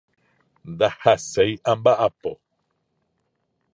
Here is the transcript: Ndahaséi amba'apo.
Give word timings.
Ndahaséi 0.71 1.53
amba'apo. 1.71 2.31